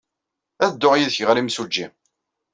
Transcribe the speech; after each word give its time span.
Ad 0.63 0.71
dduɣ 0.73 0.93
yid-k 0.97 1.19
ɣer 1.27 1.37
yimsujji. 1.37 1.85